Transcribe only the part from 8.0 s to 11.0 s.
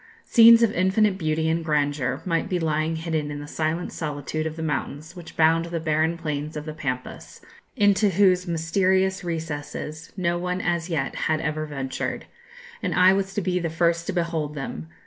whose mysterious recesses no one as